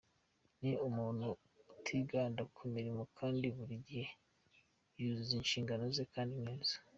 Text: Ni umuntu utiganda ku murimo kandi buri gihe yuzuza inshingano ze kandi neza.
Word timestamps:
Ni 0.61 0.71
umuntu 0.87 1.27
utiganda 1.73 2.41
ku 2.55 2.61
murimo 2.73 3.03
kandi 3.17 3.45
buri 3.55 3.75
gihe 3.87 4.09
yuzuza 4.99 5.33
inshingano 5.39 5.83
ze 5.95 6.05
kandi 6.15 6.37
neza. 6.47 6.73